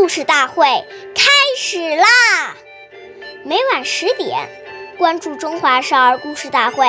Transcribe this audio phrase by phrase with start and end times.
[0.00, 0.64] 故事大会
[1.14, 2.56] 开始啦！
[3.44, 4.48] 每晚十点，
[4.96, 6.86] 关注《中华少儿故事大会》，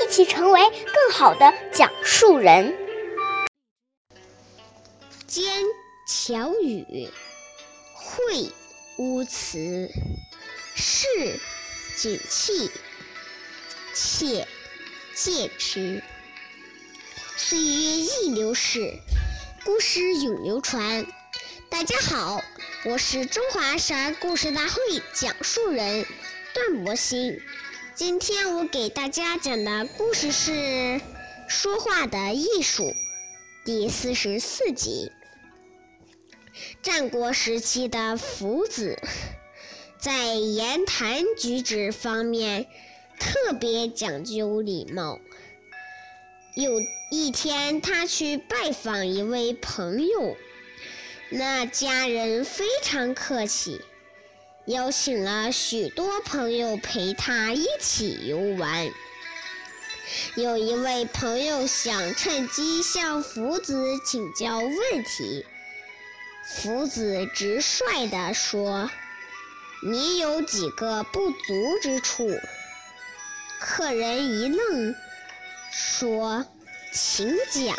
[0.00, 2.72] 一起成为更好的讲述人。
[5.26, 5.44] 兼
[6.08, 7.10] 巧语，
[7.92, 8.52] 会
[8.98, 9.90] 乌词，
[10.76, 11.08] 是
[11.96, 12.70] 景气，
[13.92, 14.46] 且
[15.16, 16.00] 戒之。
[17.36, 19.00] 岁月易流逝，
[19.64, 21.04] 故事永流传。
[21.78, 22.42] 大家好，
[22.86, 24.80] 我是中华少儿故事大会
[25.12, 26.06] 讲述人
[26.54, 27.38] 段博鑫。
[27.94, 30.52] 今天我给大家讲的故事是
[31.48, 32.84] 《说话的艺术》
[33.66, 35.12] 第四十四集。
[36.80, 38.98] 战国时期的夫子，
[39.98, 42.66] 在言谈举止方面
[43.20, 45.20] 特别讲究礼貌。
[46.54, 46.80] 有
[47.10, 50.38] 一天，他去拜访一位朋友。
[51.28, 53.80] 那家人非常客气，
[54.66, 58.88] 邀请了许多朋友陪他一起游玩。
[60.36, 65.44] 有一位朋友想趁机向福子请教问题，
[66.44, 68.88] 福子直率地说
[69.82, 72.30] ：“你有几个不足之处？”
[73.58, 74.94] 客人一愣，
[75.72, 76.46] 说
[76.94, 77.76] ：“请讲。”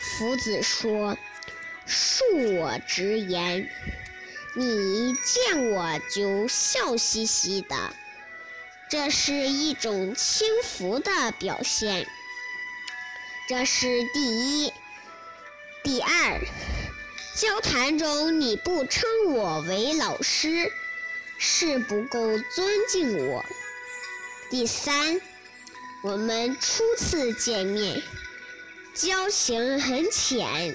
[0.00, 1.18] 福子说。
[1.86, 3.68] 恕我直言，
[4.56, 7.76] 你一见我就笑嘻嘻的，
[8.88, 12.06] 这是一种轻浮的表现。
[13.48, 14.72] 这是第一。
[15.82, 16.40] 第二，
[17.36, 20.72] 交谈中你不称我为老师，
[21.36, 23.44] 是不够尊敬我。
[24.48, 25.20] 第三，
[26.02, 28.02] 我们初次见面，
[28.94, 30.74] 交情很浅。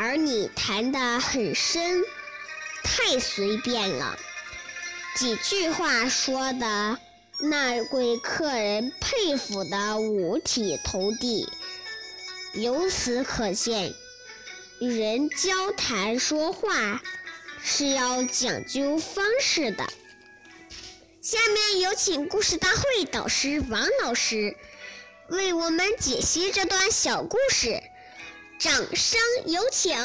[0.00, 2.04] 而你谈得很深，
[2.84, 4.16] 太随便了。
[5.16, 7.00] 几句话说的，
[7.40, 11.48] 那位客人佩服的五体投地。
[12.54, 13.92] 由此可见，
[14.80, 17.02] 与人交谈说话
[17.60, 19.84] 是要讲究方式的。
[21.20, 24.56] 下面有请故事大会导师王老师
[25.28, 27.82] 为我们解析这段小故事。
[28.58, 29.96] 掌声有请！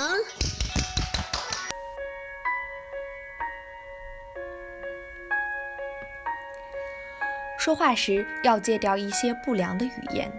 [7.58, 10.32] 说话时要戒掉一些不良的语言，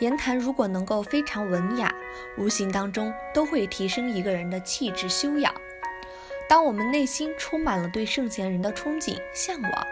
[0.00, 1.94] 言谈如果能够非常文雅，
[2.36, 5.54] 无形当中都会提升一个人的气质修养。
[6.48, 9.86] 当我们内心充满了对圣贤人的憧憬、向往，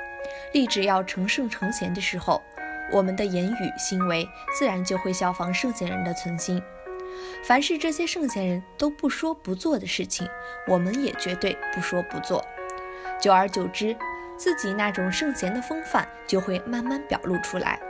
[0.52, 2.42] 立志要成圣成贤的时候，
[2.90, 4.28] 我们的言语行为
[4.58, 6.60] 自然就会效仿圣贤人的存心。
[7.42, 10.28] 凡是这些圣贤人都不说不做的事情，
[10.66, 12.44] 我们也绝对不说不做。
[13.20, 13.96] 久而久之，
[14.36, 17.80] 自己那种圣贤的风范就会慢慢表露出来，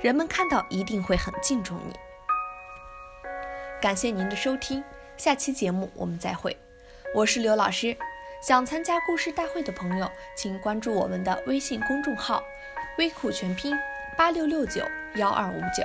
[0.00, 1.94] 人们看到一定会很敬重你。
[3.80, 4.82] 感谢您的收听，
[5.16, 6.56] 下期节目我们再会。
[7.14, 7.96] 我是刘老师，
[8.42, 12.42] 想参加故事大会的朋友，请关注我们的微信公众号
[12.98, 13.76] “微库全拼
[14.16, 14.82] 八六六九
[15.16, 15.84] 幺二五九”。